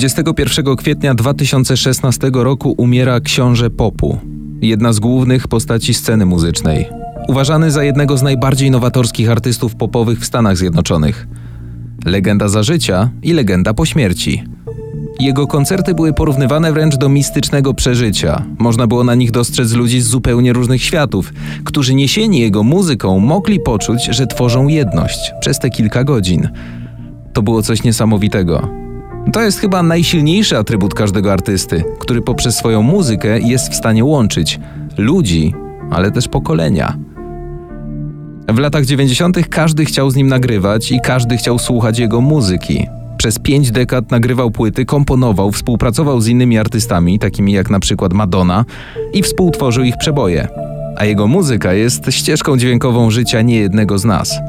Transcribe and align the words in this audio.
21 0.00 0.76
kwietnia 0.76 1.14
2016 1.14 2.30
roku 2.34 2.74
umiera 2.78 3.20
książę 3.20 3.70
popu, 3.70 4.18
jedna 4.62 4.92
z 4.92 5.00
głównych 5.00 5.48
postaci 5.48 5.94
sceny 5.94 6.26
muzycznej. 6.26 6.88
Uważany 7.28 7.70
za 7.70 7.84
jednego 7.84 8.16
z 8.16 8.22
najbardziej 8.22 8.70
nowatorskich 8.70 9.30
artystów 9.30 9.74
popowych 9.74 10.20
w 10.20 10.24
Stanach 10.24 10.56
Zjednoczonych. 10.56 11.28
Legenda 12.04 12.48
za 12.48 12.62
życia 12.62 13.10
i 13.22 13.32
legenda 13.32 13.74
po 13.74 13.86
śmierci. 13.86 14.44
Jego 15.18 15.46
koncerty 15.46 15.94
były 15.94 16.12
porównywane 16.12 16.72
wręcz 16.72 16.96
do 16.96 17.08
mistycznego 17.08 17.74
przeżycia. 17.74 18.44
Można 18.58 18.86
było 18.86 19.04
na 19.04 19.14
nich 19.14 19.30
dostrzec 19.30 19.72
ludzi 19.72 20.00
z 20.00 20.06
zupełnie 20.06 20.52
różnych 20.52 20.82
światów, 20.82 21.32
którzy 21.64 21.94
niesieni 21.94 22.40
jego 22.40 22.62
muzyką 22.62 23.18
mogli 23.18 23.60
poczuć, 23.60 24.04
że 24.04 24.26
tworzą 24.26 24.68
jedność 24.68 25.32
przez 25.40 25.58
te 25.58 25.70
kilka 25.70 26.04
godzin. 26.04 26.48
To 27.32 27.42
było 27.42 27.62
coś 27.62 27.82
niesamowitego. 27.82 28.79
To 29.32 29.42
jest 29.42 29.58
chyba 29.58 29.82
najsilniejszy 29.82 30.58
atrybut 30.58 30.94
każdego 30.94 31.32
artysty, 31.32 31.84
który 31.98 32.22
poprzez 32.22 32.56
swoją 32.56 32.82
muzykę 32.82 33.40
jest 33.40 33.72
w 33.72 33.74
stanie 33.74 34.04
łączyć 34.04 34.60
ludzi, 34.98 35.54
ale 35.90 36.10
też 36.10 36.28
pokolenia. 36.28 36.96
W 38.48 38.58
latach 38.58 38.84
90. 38.84 39.48
każdy 39.48 39.84
chciał 39.84 40.10
z 40.10 40.16
nim 40.16 40.28
nagrywać 40.28 40.92
i 40.92 41.00
każdy 41.00 41.36
chciał 41.36 41.58
słuchać 41.58 41.98
jego 41.98 42.20
muzyki. 42.20 42.86
Przez 43.16 43.38
pięć 43.38 43.70
dekad 43.70 44.10
nagrywał 44.10 44.50
płyty, 44.50 44.84
komponował, 44.84 45.52
współpracował 45.52 46.20
z 46.20 46.28
innymi 46.28 46.58
artystami, 46.58 47.18
takimi 47.18 47.52
jak 47.52 47.70
na 47.70 47.80
przykład 47.80 48.12
Madonna, 48.12 48.64
i 49.12 49.22
współtworzył 49.22 49.84
ich 49.84 49.96
przeboje. 49.96 50.48
A 50.96 51.04
jego 51.04 51.26
muzyka 51.26 51.72
jest 51.72 52.10
ścieżką 52.10 52.56
dźwiękową 52.56 53.10
życia 53.10 53.42
niejednego 53.42 53.98
z 53.98 54.04
nas. 54.04 54.40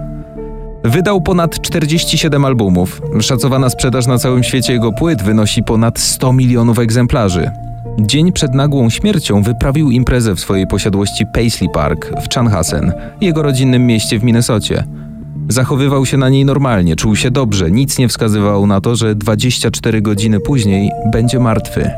Wydał 0.84 1.22
ponad 1.22 1.62
47 1.62 2.46
albumów. 2.46 3.02
Szacowana 3.22 3.70
sprzedaż 3.70 4.08
na 4.08 4.18
całym 4.18 4.44
świecie 4.44 4.74
jego 4.74 4.92
płyt 4.92 5.24
wynosi 5.24 5.64
ponad 5.64 6.00
100 6.00 6.34
milionów 6.34 6.80
egzemplarzy. 6.80 7.52
Dzień 8.00 8.32
przed 8.32 8.54
nagłą 8.54 8.90
śmiercią 8.90 9.44
wyprawił 9.44 9.92
imprezę 9.92 10.36
w 10.36 10.40
swojej 10.40 10.68
posiadłości 10.68 11.26
Paisley 11.34 11.70
Park 11.70 12.12
w 12.22 12.34
Chanhassen, 12.34 12.94
jego 13.22 13.42
rodzinnym 13.42 13.86
mieście 13.86 14.20
w 14.20 14.24
Minnesocie. 14.24 14.84
Zachowywał 15.50 16.06
się 16.06 16.18
na 16.18 16.30
niej 16.30 16.46
normalnie, 16.46 16.96
czuł 16.96 17.16
się 17.16 17.32
dobrze, 17.32 17.72
nic 17.72 17.98
nie 17.98 18.08
wskazywało 18.08 18.68
na 18.68 18.82
to, 18.82 18.96
że 18.96 19.16
24 19.16 20.02
godziny 20.02 20.40
później 20.40 20.92
będzie 21.12 21.40
martwy. 21.40 21.92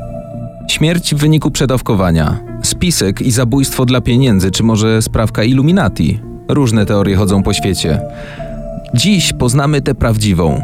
Śmierć 0.67 1.15
w 1.15 1.17
wyniku 1.17 1.51
przedawkowania, 1.51 2.39
spisek 2.63 3.21
i 3.21 3.31
zabójstwo 3.31 3.85
dla 3.85 4.01
pieniędzy, 4.01 4.51
czy 4.51 4.63
może 4.63 5.01
sprawka 5.01 5.43
Illuminati. 5.43 6.19
Różne 6.49 6.85
teorie 6.85 7.15
chodzą 7.15 7.43
po 7.43 7.53
świecie. 7.53 8.01
Dziś 8.95 9.33
poznamy 9.33 9.81
tę 9.81 9.95
prawdziwą. 9.95 10.61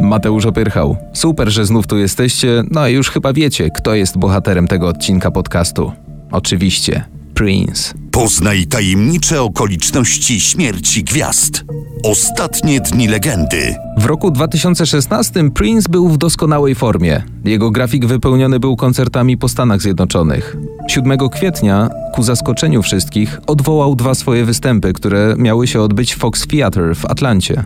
Mateusz 0.00 0.46
Opyrchał. 0.46 0.96
Super, 1.12 1.48
że 1.50 1.64
znów 1.64 1.86
tu 1.86 1.98
jesteście. 1.98 2.62
No 2.70 2.88
i 2.88 2.92
już 2.92 3.10
chyba 3.10 3.32
wiecie, 3.32 3.70
kto 3.70 3.94
jest 3.94 4.18
bohaterem 4.18 4.68
tego 4.68 4.88
odcinka 4.88 5.30
podcastu. 5.30 5.92
Oczywiście, 6.32 7.04
Prince. 7.34 7.94
Poznaj 8.10 8.66
tajemnicze 8.66 9.42
okoliczności 9.42 10.40
śmierci 10.40 11.04
gwiazd. 11.04 11.64
Ostatnie 12.04 12.80
dni 12.80 13.08
legendy. 13.08 13.74
W 13.98 14.04
roku 14.04 14.30
2016 14.30 15.50
Prince 15.50 15.88
był 15.88 16.08
w 16.08 16.18
doskonałej 16.18 16.74
formie. 16.74 17.22
Jego 17.44 17.70
grafik 17.70 18.06
wypełniony 18.06 18.60
był 18.60 18.76
koncertami 18.76 19.36
po 19.36 19.48
Stanach 19.48 19.82
Zjednoczonych. 19.82 20.56
7 20.88 21.18
kwietnia, 21.32 21.90
ku 22.14 22.22
zaskoczeniu 22.22 22.82
wszystkich, 22.82 23.40
odwołał 23.46 23.96
dwa 23.96 24.14
swoje 24.14 24.44
występy, 24.44 24.92
które 24.92 25.34
miały 25.38 25.66
się 25.66 25.80
odbyć 25.80 26.14
w 26.14 26.18
Fox 26.18 26.46
Theatre 26.46 26.94
w 26.94 27.04
Atlancie. 27.04 27.64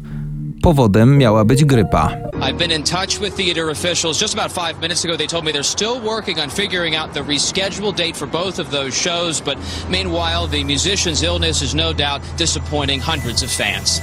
Powodem 0.63 1.19
miała 1.19 1.45
być 1.45 1.65
grypa. 1.65 2.11
I've 2.41 2.59
been 2.59 2.73
in 2.73 2.83
touch 2.83 3.21
with 3.21 3.37
theater 3.37 3.71
officials. 3.71 4.21
Just 4.23 4.39
about 4.39 4.53
five 4.53 4.81
minutes 4.83 5.05
ago, 5.05 5.17
they 5.17 5.27
told 5.27 5.45
me 5.45 5.53
they're 5.53 5.65
still 5.65 6.01
working 6.05 6.39
on 6.39 6.51
figuring 6.51 6.97
out 6.97 7.13
the 7.13 7.23
rescheduled 7.23 7.97
date 7.97 8.17
for 8.17 8.29
both 8.29 8.61
of 8.61 8.71
those 8.71 8.91
shows. 8.93 9.41
But 9.41 9.57
meanwhile, 9.91 10.49
the 10.51 10.65
musician's 10.65 11.23
illness 11.23 11.63
is 11.63 11.75
no 11.75 11.93
doubt 11.93 12.23
disappointing 12.39 13.03
hundreds 13.03 13.43
of 13.43 13.51
fans. 13.51 14.03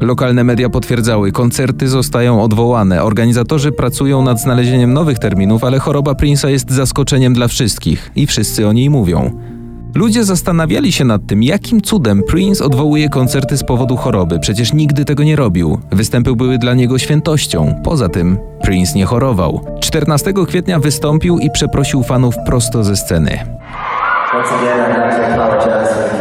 Lokalne 0.00 0.44
media 0.44 0.70
potwierdzały, 0.70 1.32
koncerty 1.32 1.88
zostają 1.88 2.42
odwołane, 2.42 3.02
organizatorzy 3.02 3.72
pracują 3.72 4.22
nad 4.22 4.40
znalezieniem 4.40 4.92
nowych 4.92 5.18
terminów, 5.18 5.64
ale 5.64 5.78
choroba 5.78 6.12
Prince'a 6.12 6.48
jest 6.48 6.70
zaskoczeniem 6.70 7.34
dla 7.34 7.48
wszystkich 7.48 8.10
i 8.16 8.26
wszyscy 8.26 8.68
o 8.68 8.72
niej 8.72 8.90
mówią. 8.90 9.40
Ludzie 9.94 10.24
zastanawiali 10.24 10.92
się 10.92 11.04
nad 11.04 11.26
tym, 11.26 11.42
jakim 11.42 11.82
cudem 11.82 12.22
Prince 12.22 12.62
odwołuje 12.62 13.08
koncerty 13.08 13.56
z 13.56 13.64
powodu 13.64 13.96
choroby. 13.96 14.38
Przecież 14.38 14.72
nigdy 14.72 15.04
tego 15.04 15.24
nie 15.24 15.36
robił. 15.36 15.80
Występy 15.92 16.36
były 16.36 16.58
dla 16.58 16.74
niego 16.74 16.98
świętością. 16.98 17.80
Poza 17.84 18.08
tym, 18.08 18.38
Prince 18.62 18.94
nie 18.94 19.04
chorował. 19.04 19.78
14 19.80 20.32
kwietnia 20.48 20.78
wystąpił 20.78 21.38
i 21.38 21.50
przeprosił 21.50 22.02
fanów 22.02 22.34
prosto 22.46 22.84
ze 22.84 22.96
sceny. 22.96 23.38
Once 24.38 24.50
again, 24.54 25.32
apologize 25.32 26.13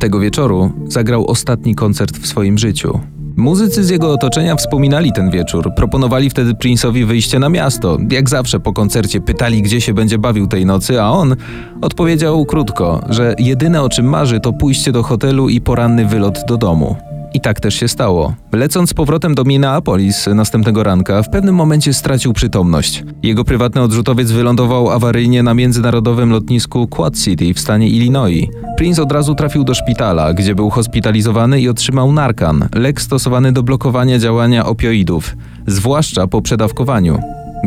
Tego 0.00 0.20
wieczoru 0.20 0.72
zagrał 0.88 1.26
ostatni 1.26 1.74
koncert 1.74 2.18
w 2.18 2.26
swoim 2.26 2.58
życiu. 2.58 3.00
Muzycy 3.36 3.84
z 3.84 3.90
jego 3.90 4.12
otoczenia 4.12 4.56
wspominali 4.56 5.12
ten 5.12 5.30
wieczór, 5.30 5.74
proponowali 5.76 6.30
wtedy 6.30 6.52
Prince'owi 6.52 7.06
wyjście 7.06 7.38
na 7.38 7.48
miasto. 7.48 7.98
Jak 8.10 8.28
zawsze 8.28 8.60
po 8.60 8.72
koncercie 8.72 9.20
pytali, 9.20 9.62
gdzie 9.62 9.80
się 9.80 9.94
będzie 9.94 10.18
bawił 10.18 10.46
tej 10.46 10.66
nocy, 10.66 11.02
a 11.02 11.10
on 11.10 11.36
odpowiedział 11.82 12.44
krótko, 12.44 13.04
że 13.08 13.34
jedyne 13.38 13.82
o 13.82 13.88
czym 13.88 14.06
marzy 14.06 14.40
to 14.40 14.52
pójście 14.52 14.92
do 14.92 15.02
hotelu 15.02 15.48
i 15.48 15.60
poranny 15.60 16.06
wylot 16.06 16.38
do 16.48 16.56
domu. 16.56 16.96
I 17.34 17.40
tak 17.40 17.60
też 17.60 17.74
się 17.74 17.88
stało. 17.88 18.34
Lecąc 18.52 18.90
z 18.90 18.94
powrotem 18.94 19.34
do 19.34 19.44
Minneapolis 19.44 20.26
następnego 20.34 20.82
ranka, 20.82 21.22
w 21.22 21.30
pewnym 21.30 21.54
momencie 21.54 21.94
stracił 21.94 22.32
przytomność. 22.32 23.04
Jego 23.22 23.44
prywatny 23.44 23.82
odrzutowiec 23.82 24.30
wylądował 24.30 24.90
awaryjnie 24.90 25.42
na 25.42 25.54
międzynarodowym 25.54 26.30
lotnisku 26.30 26.86
Quad 26.88 27.18
City 27.18 27.54
w 27.54 27.60
stanie 27.60 27.88
Illinois. 27.88 28.46
Prince 28.76 28.98
od 28.98 29.12
razu 29.12 29.34
trafił 29.34 29.64
do 29.64 29.74
szpitala, 29.74 30.34
gdzie 30.34 30.54
był 30.54 30.70
hospitalizowany 30.70 31.60
i 31.60 31.68
otrzymał 31.68 32.12
Narcan, 32.12 32.68
lek 32.74 33.00
stosowany 33.00 33.52
do 33.52 33.62
blokowania 33.62 34.18
działania 34.18 34.66
opioidów, 34.66 35.36
zwłaszcza 35.66 36.26
po 36.26 36.42
przedawkowaniu. 36.42 37.18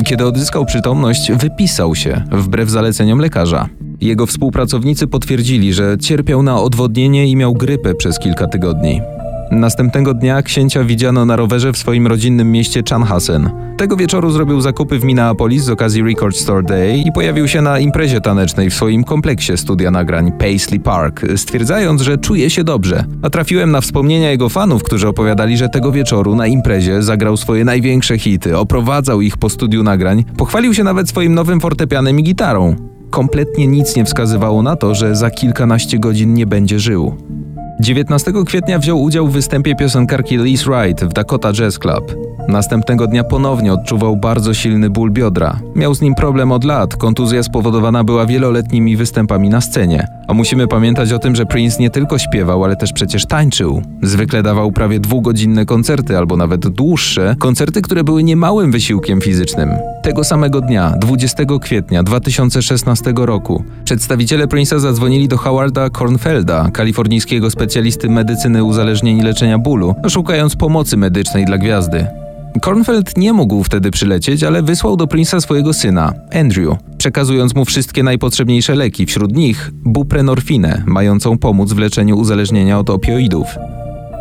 Kiedy 0.06 0.26
odzyskał 0.26 0.66
przytomność, 0.66 1.32
wypisał 1.32 1.96
się, 1.96 2.24
wbrew 2.32 2.70
zaleceniom 2.70 3.20
lekarza. 3.20 3.70
Jego 4.02 4.26
współpracownicy 4.26 5.08
potwierdzili, 5.08 5.74
że 5.74 5.98
cierpiał 5.98 6.44
na 6.44 6.62
odwodnienie 6.62 7.28
i 7.28 7.36
miał 7.36 7.54
grypę 7.54 7.96
przez 7.96 8.20
kilka 8.20 8.48
tygodni. 8.48 9.02
Następnego 9.56 10.14
dnia 10.14 10.42
księcia 10.42 10.84
widziano 10.84 11.26
na 11.26 11.36
rowerze 11.36 11.74
w 11.74 11.78
swoim 11.78 12.08
rodzinnym 12.08 12.52
mieście 12.52 12.84
Chanhassen. 12.90 13.50
Tego 13.78 13.96
wieczoru 13.98 14.32
zrobił 14.32 14.62
zakupy 14.62 15.00
w 15.00 15.04
Minneapolis 15.04 15.64
z 15.64 15.70
okazji 15.70 16.04
Record 16.04 16.36
Store 16.36 16.64
Day 16.64 16.98
i 16.98 17.12
pojawił 17.12 17.48
się 17.48 17.62
na 17.62 17.80
imprezie 17.80 18.22
tanecznej 18.22 18.70
w 18.70 18.74
swoim 18.74 19.04
kompleksie 19.04 19.58
studia 19.58 19.92
nagrań 19.92 20.32
Paisley 20.32 20.80
Park, 20.80 21.22
stwierdzając, 21.36 22.02
że 22.02 22.18
czuje 22.18 22.50
się 22.50 22.64
dobrze. 22.64 23.06
Natrafiłem 23.22 23.72
na 23.72 23.82
wspomnienia 23.82 24.32
jego 24.32 24.50
fanów, 24.50 24.84
którzy 24.84 25.08
opowiadali, 25.08 25.58
że 25.58 25.70
tego 25.70 25.92
wieczoru 25.92 26.36
na 26.36 26.48
imprezie 26.48 27.02
zagrał 27.02 27.38
swoje 27.38 27.66
największe 27.66 28.20
hity, 28.20 28.58
oprowadzał 28.58 29.22
ich 29.22 29.38
po 29.38 29.50
studiu 29.50 29.84
nagrań, 29.84 30.26
pochwalił 30.38 30.74
się 30.74 30.84
nawet 30.84 31.10
swoim 31.10 31.34
nowym 31.34 31.60
fortepianem 31.60 32.20
i 32.20 32.24
gitarą. 32.24 32.76
Kompletnie 33.10 33.68
nic 33.68 33.96
nie 33.96 34.06
wskazywało 34.06 34.64
na 34.64 34.76
to, 34.76 34.96
że 34.96 35.16
za 35.16 35.30
kilkanaście 35.32 36.00
godzin 36.00 36.34
nie 36.34 36.48
będzie 36.48 36.80
żył. 36.80 37.18
19 37.84 38.34
kwietnia 38.46 38.80
wziął 38.80 39.02
udział 39.02 39.28
w 39.28 39.32
występie 39.32 39.76
piosenkarki 39.76 40.38
Liz 40.38 40.64
Wright 40.64 41.04
w 41.04 41.14
Dakota 41.14 41.54
Jazz 41.54 41.80
Club. 41.80 42.16
Następnego 42.48 43.08
dnia 43.08 43.24
ponownie 43.24 43.74
odczuwał 43.74 44.16
bardzo 44.16 44.54
silny 44.54 44.90
ból 44.90 45.12
biodra. 45.12 45.60
Miał 45.76 45.96
z 45.96 46.02
nim 46.02 46.16
problem 46.16 46.52
od 46.52 46.64
lat, 46.64 46.96
kontuzja 46.96 47.44
spowodowana 47.44 48.04
była 48.04 48.26
wieloletnimi 48.26 48.98
występami 48.98 49.50
na 49.50 49.62
scenie. 49.62 50.08
A 50.28 50.34
musimy 50.34 50.68
pamiętać 50.68 51.14
o 51.14 51.20
tym, 51.20 51.36
że 51.36 51.46
Prince 51.46 51.80
nie 51.80 51.90
tylko 51.90 52.18
śpiewał, 52.18 52.64
ale 52.64 52.76
też 52.76 52.94
przecież 52.94 53.26
tańczył. 53.26 53.82
Zwykle 54.02 54.44
dawał 54.44 54.72
prawie 54.72 55.00
dwugodzinne 55.00 55.66
koncerty, 55.66 56.18
albo 56.18 56.38
nawet 56.38 56.68
dłuższe, 56.68 57.36
koncerty, 57.40 57.82
które 57.82 58.04
były 58.04 58.24
niemałym 58.24 58.72
wysiłkiem 58.72 59.22
fizycznym. 59.22 59.70
Tego 60.04 60.24
samego 60.24 60.62
dnia, 60.62 60.94
20 61.00 61.44
kwietnia 61.62 62.04
2016 62.04 63.14
roku, 63.16 63.64
przedstawiciele 63.86 64.48
Prince'a 64.48 64.80
zadzwonili 64.80 65.28
do 65.28 65.38
Howarda 65.38 65.90
Kornfelda, 65.90 66.70
kalifornijskiego 66.74 67.50
specjalisty 67.50 68.10
medycyny 68.10 68.64
uzależnień 68.64 69.18
i 69.18 69.22
leczenia 69.22 69.58
bólu, 69.58 69.96
szukając 70.10 70.56
pomocy 70.56 70.98
medycznej 70.98 71.46
dla 71.46 71.58
gwiazdy. 71.58 72.08
Kornfeld 72.62 73.18
nie 73.18 73.34
mógł 73.34 73.64
wtedy 73.64 73.92
przylecieć, 73.92 74.44
ale 74.44 74.64
wysłał 74.64 74.98
do 74.98 75.06
Prince'a 75.06 75.42
swojego 75.42 75.74
syna, 75.74 76.14
Andrew, 76.34 76.78
przekazując 76.98 77.56
mu 77.56 77.66
wszystkie 77.66 78.04
najpotrzebniejsze 78.04 78.76
leki, 78.76 79.06
wśród 79.06 79.36
nich 79.36 79.72
buprenorfinę, 79.86 80.84
mającą 80.86 81.38
pomóc 81.38 81.74
w 81.74 81.78
leczeniu 81.78 82.18
uzależnienia 82.18 82.80
od 82.80 82.90
opioidów. 82.90 83.48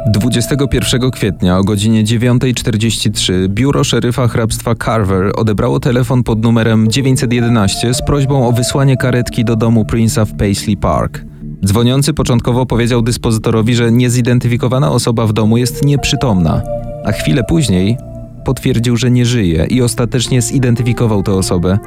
21 0.06 1.10
kwietnia 1.10 1.58
o 1.58 1.64
godzinie 1.64 2.04
9.43 2.04 3.48
biuro 3.48 3.84
szeryfa 3.84 4.28
hrabstwa 4.28 4.74
Carver 4.74 5.32
odebrało 5.36 5.80
telefon 5.80 6.22
pod 6.22 6.42
numerem 6.42 6.90
911 6.90 7.94
z 7.94 8.02
prośbą 8.02 8.48
o 8.48 8.52
wysłanie 8.52 8.96
karetki 8.96 9.44
do 9.44 9.56
domu 9.56 9.82
Prince'a 9.82 10.26
w 10.26 10.36
Paisley 10.36 10.76
Park. 10.76 11.24
Dzwoniący 11.64 12.14
początkowo 12.14 12.66
powiedział 12.66 13.02
dyspozytorowi, 13.02 13.74
że 13.74 13.92
niezidentyfikowana 13.92 14.90
osoba 14.90 15.26
w 15.26 15.32
domu 15.32 15.56
jest 15.56 15.84
nieprzytomna, 15.84 16.62
a 17.04 17.12
chwilę 17.12 17.44
później 17.48 17.96
potwierdził, 18.44 18.96
że 18.96 19.10
nie 19.10 19.26
żyje 19.26 19.66
i 19.70 19.82
ostatecznie 19.82 20.42
zidentyfikował 20.42 21.22
tę 21.22 21.32
osobę 21.32 21.78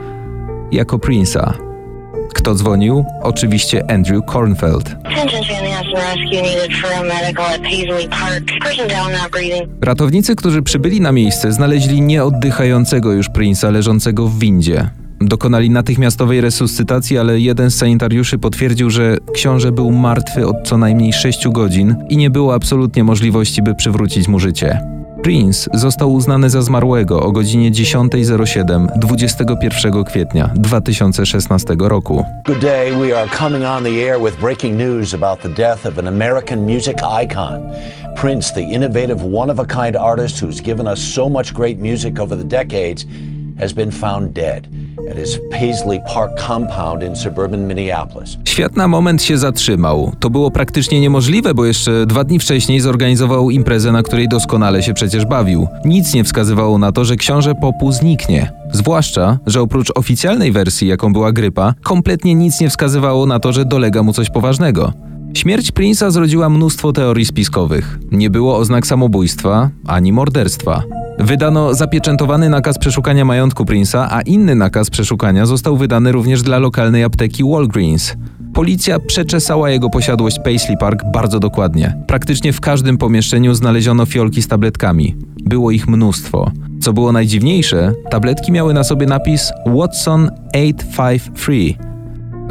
jako 0.71 0.97
Prince'a. 0.97 1.74
Kto 2.45 2.55
dzwonił? 2.55 3.05
Oczywiście 3.21 3.91
Andrew 3.91 4.25
Kornfeld. 4.25 4.95
Ratownicy, 9.81 10.35
którzy 10.35 10.61
przybyli 10.61 11.01
na 11.01 11.11
miejsce, 11.11 11.51
znaleźli 11.51 12.01
nieoddychającego 12.01 13.11
już 13.11 13.29
Prince'a 13.29 13.71
leżącego 13.71 14.27
w 14.27 14.39
windzie. 14.39 14.89
Dokonali 15.21 15.69
natychmiastowej 15.69 16.41
resuscytacji, 16.41 17.17
ale 17.17 17.39
jeden 17.39 17.71
z 17.71 17.75
sanitariuszy 17.75 18.37
potwierdził, 18.37 18.89
że 18.89 19.17
książę 19.33 19.71
był 19.71 19.91
martwy 19.91 20.47
od 20.47 20.55
co 20.63 20.77
najmniej 20.77 21.13
6 21.13 21.47
godzin 21.47 21.95
i 22.09 22.17
nie 22.17 22.29
było 22.29 22.53
absolutnie 22.53 23.03
możliwości, 23.03 23.61
by 23.61 23.75
przywrócić 23.75 24.27
mu 24.27 24.39
życie. 24.39 24.94
Prince 25.25 25.69
został 25.73 26.13
uznany 26.13 26.49
za 26.49 26.61
zmarłego 26.61 27.23
o 27.23 27.31
godzinie 27.31 27.71
10.07 27.71 28.87
21 28.97 30.03
kwietnia 30.03 30.49
2016 30.55 31.75
roku. 31.79 32.23
Good 32.45 32.59
day. 32.59 32.91
We 32.91 33.19
are 33.19 33.29
coming 33.37 33.63
on 33.63 33.83
the 33.83 33.89
air 33.89 34.21
with 34.21 34.39
breaking 34.39 34.77
news 34.77 35.13
about 35.13 35.41
the 35.41 35.49
death 35.49 35.85
of 35.85 35.99
an 35.99 36.07
American 36.07 36.65
music 36.65 36.97
icon. 37.23 37.61
Prince, 38.15 38.53
the 38.53 38.61
innovative, 38.61 39.23
one 39.23 39.51
of 39.53 39.59
a 39.59 39.65
kind 39.65 39.95
artist 39.95 40.43
who's 40.43 40.61
given 40.63 40.87
us 40.87 40.99
so 41.13 41.29
much 41.29 41.53
great 41.53 41.79
music 41.79 42.19
over 42.19 42.37
the 42.37 42.63
decades, 42.63 43.05
has 43.59 43.73
been 43.73 43.91
found 43.91 44.33
dead 44.33 44.67
at 45.11 45.17
his 45.17 45.39
Paisley 45.51 45.99
Park 46.13 46.31
compound 46.47 47.03
in 47.03 47.15
suburban 47.15 47.67
Minneapolis. 47.67 48.37
Świat 48.45 48.75
na 48.75 48.87
moment 48.87 49.23
się 49.23 49.37
zatrzymał. 49.37 50.11
To 50.19 50.29
było 50.29 50.51
praktycznie 50.51 51.01
niemożliwe, 51.01 51.53
bo 51.53 51.65
jeszcze 51.65 52.05
dwa 52.05 52.23
dni 52.23 52.39
wcześniej 52.39 52.79
zorganizował 52.79 53.49
imprezę, 53.49 53.91
na 53.91 54.03
której 54.03 54.27
doskonale 54.27 54.83
się 54.83 54.93
przecież 54.93 55.25
bawił. 55.25 55.67
Nic 55.85 56.13
nie 56.13 56.23
wskazywało 56.23 56.77
na 56.77 56.91
to, 56.91 57.05
że 57.05 57.15
książę 57.15 57.55
popu 57.55 57.91
zniknie. 57.91 58.51
Zwłaszcza, 58.71 59.39
że 59.45 59.61
oprócz 59.61 59.91
oficjalnej 59.95 60.51
wersji, 60.51 60.87
jaką 60.87 61.13
była 61.13 61.31
grypa, 61.31 61.73
kompletnie 61.83 62.35
nic 62.35 62.61
nie 62.61 62.69
wskazywało 62.69 63.25
na 63.25 63.39
to, 63.39 63.53
że 63.53 63.65
dolega 63.65 64.03
mu 64.03 64.13
coś 64.13 64.29
poważnego. 64.29 64.93
Śmierć 65.33 65.71
Prince'a 65.71 66.11
zrodziła 66.11 66.49
mnóstwo 66.49 66.93
teorii 66.93 67.25
spiskowych. 67.25 67.99
Nie 68.11 68.29
było 68.29 68.57
oznak 68.57 68.87
samobójstwa 68.87 69.69
ani 69.87 70.11
morderstwa. 70.11 70.83
Wydano 71.19 71.73
zapieczętowany 71.73 72.49
nakaz 72.49 72.77
przeszukania 72.77 73.25
majątku 73.25 73.63
Prince'a, 73.63 74.07
a 74.09 74.21
inny 74.21 74.55
nakaz 74.55 74.89
przeszukania 74.89 75.45
został 75.45 75.77
wydany 75.77 76.11
również 76.11 76.41
dla 76.41 76.59
lokalnej 76.59 77.03
apteki 77.03 77.43
Walgreens. 77.43 78.15
Policja 78.53 78.99
przeczesała 78.99 79.69
jego 79.69 79.89
posiadłość 79.89 80.39
Paisley 80.43 80.77
Park 80.77 80.99
bardzo 81.13 81.39
dokładnie. 81.39 81.97
Praktycznie 82.07 82.53
w 82.53 82.61
każdym 82.61 82.97
pomieszczeniu 82.97 83.53
znaleziono 83.53 84.05
fiolki 84.05 84.41
z 84.41 84.47
tabletkami. 84.47 85.15
Było 85.43 85.71
ich 85.71 85.87
mnóstwo. 85.87 86.51
Co 86.81 86.93
było 86.93 87.11
najdziwniejsze, 87.11 87.93
tabletki 88.09 88.51
miały 88.51 88.73
na 88.73 88.83
sobie 88.83 89.05
napis 89.05 89.51
Watson 89.65 90.29
853. 90.53 91.94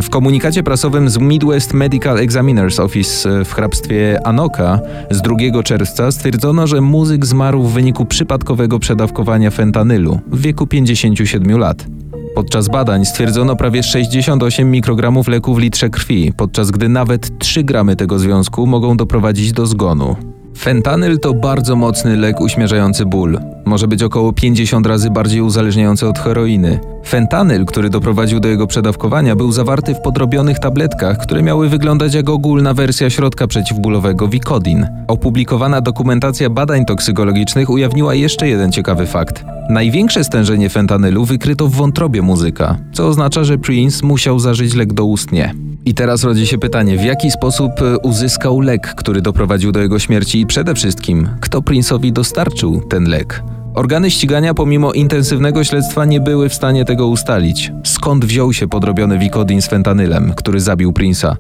W 0.03 0.11
komunikacie 0.11 0.63
prasowym 0.63 1.11
z 1.11 1.19
Midwest 1.19 1.75
Medical 1.75 2.17
Examiner's 2.17 2.83
Office 2.83 3.45
w 3.45 3.53
hrabstwie 3.53 4.27
Anoka 4.27 4.81
z 5.11 5.23
2 5.23 5.63
czerwca 5.63 6.13
stwierdzono, 6.13 6.67
że 6.67 6.81
muzyk 6.81 7.27
zmarł 7.27 7.63
w 7.63 7.73
wyniku 7.73 8.07
przypadkowego 8.07 8.79
przedawkowania 8.79 9.51
fentanylu 9.51 10.21
w 10.27 10.41
wieku 10.41 10.67
57 10.67 11.59
lat. 11.59 11.87
Podczas 12.35 12.69
badań 12.69 13.05
stwierdzono 13.05 13.57
prawie 13.57 13.83
68 13.83 14.71
mikrogramów 14.71 15.29
leku 15.29 15.55
w 15.55 15.59
litrze 15.59 15.91
krwi, 15.91 16.33
podczas 16.37 16.71
gdy 16.71 16.89
nawet 16.89 17.39
3 17.39 17.65
gramy 17.65 17.97
tego 17.97 18.19
związku 18.19 18.67
mogą 18.67 18.97
doprowadzić 18.97 19.53
do 19.53 19.67
zgonu. 19.67 20.34
Fentanyl 20.59 21.19
to 21.19 21.35
bardzo 21.35 21.77
mocny 21.77 22.17
lek 22.17 22.41
uśmierzający 22.41 23.07
ból. 23.07 23.39
Może 23.65 23.89
być 23.89 24.03
około 24.03 24.33
50 24.33 24.87
razy 24.87 25.11
bardziej 25.11 25.41
uzależniający 25.41 26.09
od 26.09 26.19
heroiny. 26.19 26.81
Fentanyl, 27.07 27.65
który 27.65 27.91
doprowadził 27.91 28.41
do 28.41 28.49
jego 28.49 28.67
przedawkowania, 28.67 29.37
był 29.37 29.53
zawarty 29.53 29.95
w 29.95 30.01
podrobionych 30.01 30.59
tabletkach, 30.59 31.19
które 31.19 31.43
miały 31.43 31.69
wyglądać 31.69 32.15
jak 32.15 32.31
ogólna 32.31 32.75
wersja 32.75 33.11
środka 33.11 33.47
przeciwbólowego 33.47 34.29
Vicodin. 34.29 34.87
Opublikowana 35.09 35.81
dokumentacja 35.81 36.51
badań 36.51 36.85
toksykologicznych 36.85 37.71
ujawniła 37.71 38.15
jeszcze 38.15 38.49
jeden 38.49 38.73
ciekawy 38.73 39.07
fakt. 39.07 39.45
Największe 39.71 40.25
stężenie 40.25 40.69
fentanylu 40.69 41.25
wykryto 41.25 41.69
w 41.69 41.75
wątrobie 41.75 42.23
muzyka, 42.23 42.77
co 42.93 43.07
oznacza, 43.07 43.45
że 43.45 43.59
Prince 43.59 44.03
musiał 44.03 44.39
zażyć 44.39 44.75
lek 44.75 44.93
doustnie. 44.93 45.55
I 45.87 45.95
teraz 45.95 46.25
rodzi 46.25 46.47
się 46.47 46.59
pytanie, 46.59 46.99
w 46.99 47.05
jaki 47.05 47.31
sposób 47.31 47.73
e, 47.83 47.99
uzyskał 47.99 48.61
lek, 48.61 48.95
który 48.95 49.21
doprowadził 49.21 49.73
do 49.73 49.81
jego 49.81 49.99
śmierci 49.99 50.41
i 50.41 50.47
przede 50.47 50.75
wszystkim, 50.75 51.29
kto 51.41 51.61
Prince'owi 51.61 52.13
dostarczył 52.13 52.83
ten 52.89 53.05
lek? 53.05 53.43
Organy 53.75 54.11
ścigania 54.11 54.55
pomimo 54.55 54.93
intensywnego 54.93 55.65
śledztwa 55.65 56.05
nie 56.05 56.21
były 56.21 56.49
w 56.49 56.55
stanie 56.55 56.85
tego 56.85 57.07
ustalić. 57.07 57.73
Skąd 57.85 58.25
wziął 58.25 58.53
się 58.53 58.69
podrobiony 58.69 59.19
Vicodin 59.19 59.63
z 59.63 59.67
fentanyl, 59.67 60.15
który 60.37 60.61
zabił 60.61 60.93
Prince'a? 60.93 61.37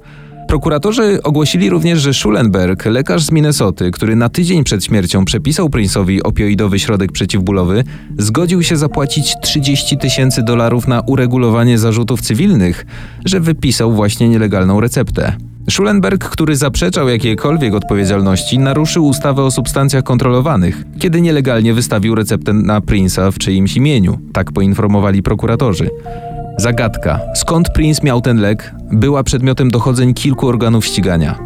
Prokuratorzy 0.54 1.22
ogłosili 1.22 1.70
również, 1.70 2.00
że 2.00 2.14
Schulenberg, 2.14 2.86
lekarz 2.86 3.22
z 3.24 3.30
Minnesoty, 3.30 3.90
który 3.90 4.16
na 4.16 4.28
tydzień 4.28 4.64
przed 4.64 4.84
śmiercią 4.84 5.24
przepisał 5.24 5.68
Prince'owi 5.68 6.18
opioidowy 6.24 6.78
środek 6.78 7.12
przeciwbólowy, 7.12 7.84
zgodził 8.18 8.62
się 8.62 8.76
zapłacić 8.76 9.34
30 9.42 9.98
tysięcy 9.98 10.42
dolarów 10.42 10.88
na 10.88 11.00
uregulowanie 11.00 11.78
zarzutów 11.78 12.20
cywilnych, 12.20 12.86
że 13.24 13.40
wypisał 13.40 13.92
właśnie 13.92 14.28
nielegalną 14.28 14.80
receptę. 14.80 15.36
Schulenberg, 15.70 16.28
który 16.28 16.56
zaprzeczał 16.56 17.08
jakiejkolwiek 17.08 17.74
odpowiedzialności, 17.74 18.58
naruszył 18.58 19.06
ustawę 19.06 19.42
o 19.42 19.50
substancjach 19.50 20.04
kontrolowanych, 20.04 20.84
kiedy 20.98 21.20
nielegalnie 21.20 21.74
wystawił 21.74 22.14
receptę 22.14 22.52
na 22.52 22.80
Prince'a 22.80 23.32
w 23.32 23.38
czyimś 23.38 23.76
imieniu, 23.76 24.18
tak 24.32 24.52
poinformowali 24.52 25.22
prokuratorzy. 25.22 25.90
Zagadka, 26.58 27.20
skąd 27.34 27.68
Prince 27.68 28.02
miał 28.02 28.20
ten 28.20 28.40
lek, 28.40 28.74
była 28.92 29.22
przedmiotem 29.22 29.70
dochodzeń 29.70 30.14
kilku 30.14 30.48
organów 30.48 30.86
ścigania. 30.86 31.38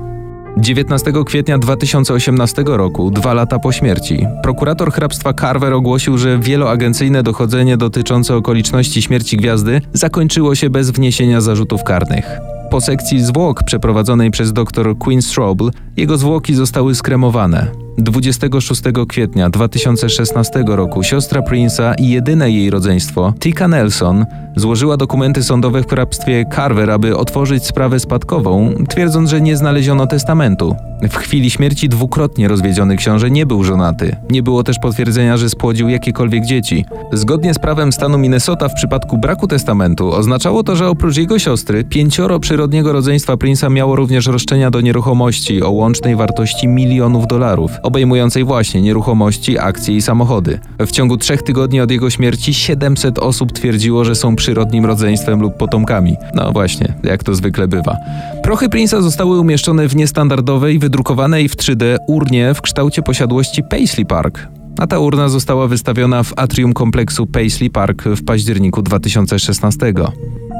19 0.57 1.13
kwietnia 1.27 1.59
2018 1.59 2.65
roku, 2.67 3.11
dwa 3.11 3.35
lata 3.35 3.59
po 3.59 3.73
śmierci, 3.73 4.27
prokurator 4.43 4.93
hrabstwa 4.93 5.35
Carver 5.35 5.73
ogłosił, 5.73 6.19
że 6.19 6.39
wieloagencyjne 6.39 7.23
dochodzenie 7.23 7.77
dotyczące 7.77 8.37
okoliczności 8.37 9.03
śmierci 9.03 9.37
gwiazdy 9.37 9.81
zakończyło 9.93 10.55
się 10.55 10.71
bez 10.71 10.91
wniesienia 10.91 11.41
zarzutów 11.41 11.85
karnych. 11.85 12.39
Po 12.71 12.81
sekcji 12.81 13.25
zwłok 13.25 13.63
przeprowadzonej 13.63 14.31
przez 14.31 14.53
dr 14.53 14.99
Quinn 14.99 15.23
Strobel, 15.23 15.71
jego 15.97 16.19
zwłoki 16.19 16.55
zostały 16.55 16.95
skremowane. 16.95 17.88
26 17.99 18.83
kwietnia 19.09 19.51
2016 19.51 20.65
roku 20.67 21.03
siostra 21.03 21.41
Prince'a 21.41 21.95
i 21.99 22.09
jedyne 22.09 22.51
jej 22.51 22.71
rodzeństwo, 22.71 23.33
Tika 23.41 23.69
Nelson, 23.69 24.27
złożyła 24.57 24.97
dokumenty 24.97 25.43
sądowe 25.43 25.83
w 25.83 25.87
hrabstwie 25.87 26.45
Carver, 26.55 26.91
aby 26.91 27.17
otworzyć 27.17 27.67
sprawę 27.67 28.01
spadkową, 28.01 28.75
twierdząc, 28.89 29.31
że 29.31 29.41
nie 29.41 29.57
znaleziono 29.57 30.07
testamentu. 30.07 30.77
W 31.03 31.17
chwili 31.17 31.51
śmierci 31.51 31.89
dwukrotnie 31.89 32.49
rozwiedziony 32.49 32.97
książę 32.97 33.31
nie 33.31 33.47
był 33.47 33.65
żonaty. 33.65 34.17
Nie 34.31 34.43
było 34.43 34.63
też 34.63 34.79
potwierdzenia, 34.79 35.37
że 35.37 35.49
spłodził 35.49 35.89
jakiekolwiek 35.89 36.45
dzieci. 36.45 36.85
Zgodnie 37.13 37.55
z 37.55 37.59
prawem 37.59 37.93
stanu 37.93 38.19
Minnesota 38.19 38.69
w 38.69 38.75
przypadku 38.75 39.19
braku 39.19 39.47
testamentu 39.47 40.13
oznaczało 40.13 40.63
to, 40.63 40.77
że 40.77 40.89
oprócz 40.89 41.17
jego 41.17 41.39
siostry, 41.39 41.85
pięcioro 41.85 42.41
przyrodniego 42.41 42.93
rodzeństwa 42.93 43.35
Prince'a 43.35 43.71
miało 43.71 43.97
również 43.97 44.27
roszczenia 44.27 44.71
do 44.71 44.81
nieruchomości 44.81 45.63
o 45.63 45.71
łącznej 45.71 46.17
wartości 46.17 46.69
milionów 46.69 47.27
dolarów, 47.27 47.71
obejmującej 47.89 48.45
właśnie 48.45 48.83
nieruchomości, 48.83 49.59
akcje 49.59 49.97
i 49.97 50.03
samochody. 50.03 50.59
W 50.79 50.91
ciągu 50.91 51.17
trzech 51.17 51.43
tygodni 51.43 51.81
od 51.81 51.91
jego 51.91 52.11
śmierci 52.11 52.55
700 52.55 53.19
osób 53.19 53.53
twierdziło, 53.53 54.05
że 54.05 54.15
są 54.15 54.37
przyrodnim 54.37 54.87
rodzeństwem 54.87 55.41
lub 55.41 55.57
potomkami. 55.57 56.17
No 56.35 56.53
właśnie, 56.53 56.95
jak 57.03 57.25
to 57.25 57.35
zwykle 57.35 57.69
bywa. 57.69 57.97
Prochy 58.43 58.69
Prince'a 58.69 59.03
zostały 59.03 59.41
umieszczone 59.41 59.89
w 59.89 59.97
niestandardowej, 59.97 60.79
wydrukowanej 60.79 61.49
w 61.49 61.57
3D 61.57 61.97
urnie 62.07 62.55
w 62.55 62.63
kształcie 62.63 63.03
posiadłości 63.03 63.63
Paisley 63.63 64.07
Park. 64.07 64.49
A 64.79 64.87
ta 64.87 64.99
urna 64.99 65.29
została 65.29 65.69
wystawiona 65.69 66.23
w 66.23 66.33
atrium 66.37 66.73
kompleksu 66.73 67.27
Paisley 67.27 67.71
Park 67.71 68.03
w 68.03 68.25
październiku 68.25 68.83
2016. 68.83 69.93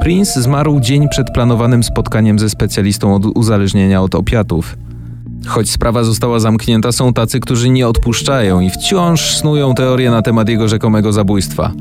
Prince 0.01 0.35
zmarł 0.35 0.79
dzień 0.79 1.09
przed 1.09 1.31
planowanym 1.33 1.83
spotkaniem 1.83 2.39
ze 2.39 2.49
specjalistą 2.49 3.15
od 3.15 3.25
uzależnienia 3.25 4.01
od 4.01 4.15
opiatów. 4.15 4.77
Choć 5.47 5.69
sprawa 5.69 6.03
została 6.03 6.39
zamknięta, 6.39 6.91
są 6.91 7.13
tacy, 7.13 7.39
którzy 7.39 7.69
nie 7.69 7.87
odpuszczają 7.87 8.59
i 8.59 8.69
wciąż 8.69 9.37
snują 9.37 9.73
teorie 9.73 10.11
na 10.11 10.21
temat 10.21 10.49
jego 10.49 10.67
rzekomego 10.67 11.13
zabójstwa. 11.13 11.71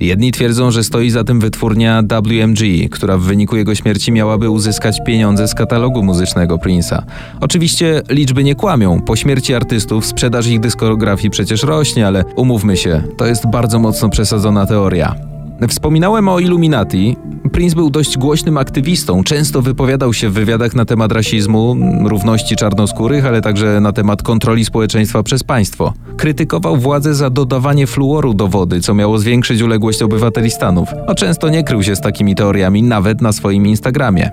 Jedni 0.00 0.32
twierdzą, 0.32 0.70
że 0.70 0.84
stoi 0.84 1.10
za 1.10 1.24
tym 1.24 1.40
wytwórnia 1.40 2.02
WMG, 2.22 2.88
która 2.90 3.18
w 3.18 3.22
wyniku 3.22 3.56
jego 3.56 3.74
śmierci 3.74 4.12
miałaby 4.12 4.50
uzyskać 4.50 5.00
pieniądze 5.06 5.48
z 5.48 5.54
katalogu 5.54 6.02
muzycznego 6.02 6.56
Prince'a. 6.56 7.02
Oczywiście 7.40 8.02
liczby 8.08 8.44
nie 8.44 8.54
kłamią. 8.54 9.00
Po 9.00 9.16
śmierci 9.16 9.54
artystów 9.54 10.06
sprzedaż 10.06 10.46
ich 10.46 10.60
dyskografii 10.60 11.30
przecież 11.30 11.62
rośnie, 11.62 12.06
ale 12.06 12.24
umówmy 12.36 12.76
się, 12.76 13.02
to 13.16 13.26
jest 13.26 13.46
bardzo 13.46 13.78
mocno 13.78 14.08
przesadzona 14.08 14.66
teoria. 14.66 15.14
Wspominałem 15.68 16.28
o 16.28 16.38
Illuminati. 16.38 17.16
Prince 17.52 17.74
był 17.74 17.90
dość 17.90 18.18
głośnym 18.18 18.56
aktywistą, 18.56 19.24
często 19.24 19.62
wypowiadał 19.62 20.12
się 20.12 20.28
w 20.28 20.32
wywiadach 20.32 20.74
na 20.74 20.84
temat 20.84 21.12
rasizmu, 21.12 21.76
równości 22.04 22.56
czarnoskórych, 22.56 23.26
ale 23.26 23.40
także 23.40 23.80
na 23.80 23.92
temat 23.92 24.22
kontroli 24.22 24.64
społeczeństwa 24.64 25.22
przez 25.22 25.44
państwo. 25.44 25.92
Krytykował 26.16 26.76
władzę 26.76 27.14
za 27.14 27.30
dodawanie 27.30 27.86
fluoru 27.86 28.34
do 28.34 28.48
wody, 28.48 28.80
co 28.80 28.94
miało 28.94 29.18
zwiększyć 29.18 29.62
uległość 29.62 30.02
obywateli 30.02 30.50
Stanów. 30.50 30.88
No 31.08 31.14
często 31.14 31.48
nie 31.48 31.64
krył 31.64 31.82
się 31.82 31.96
z 31.96 32.00
takimi 32.00 32.34
teoriami, 32.34 32.82
nawet 32.82 33.20
na 33.20 33.32
swoim 33.32 33.66
Instagramie. 33.66 34.30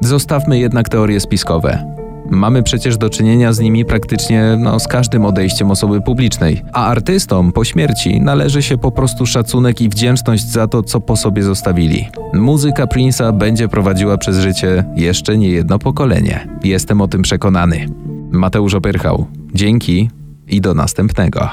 Zostawmy 0.00 0.58
jednak 0.58 0.88
teorie 0.88 1.20
spiskowe. 1.20 1.98
Mamy 2.30 2.62
przecież 2.62 2.96
do 2.96 3.10
czynienia 3.10 3.52
z 3.52 3.60
nimi 3.60 3.84
praktycznie 3.84 4.56
no, 4.58 4.80
z 4.80 4.88
każdym 4.88 5.24
odejściem 5.24 5.70
osoby 5.70 6.00
publicznej, 6.00 6.62
a 6.72 6.86
artystom 6.86 7.52
po 7.52 7.64
śmierci 7.64 8.20
należy 8.20 8.62
się 8.62 8.78
po 8.78 8.92
prostu 8.92 9.26
szacunek 9.26 9.80
i 9.80 9.88
wdzięczność 9.88 10.46
za 10.46 10.68
to, 10.68 10.82
co 10.82 11.00
po 11.00 11.16
sobie 11.16 11.42
zostawili. 11.42 12.08
Muzyka 12.34 12.84
Prince'a 12.84 13.38
będzie 13.38 13.68
prowadziła 13.68 14.18
przez 14.18 14.38
życie 14.38 14.84
jeszcze 14.96 15.38
nie 15.38 15.48
jedno 15.48 15.78
pokolenie. 15.78 16.48
Jestem 16.64 17.00
o 17.00 17.08
tym 17.08 17.22
przekonany. 17.22 17.86
Mateusz 18.30 18.74
Opyrchał. 18.74 19.26
Dzięki 19.54 20.10
i 20.48 20.60
do 20.60 20.74
następnego. 20.74 21.48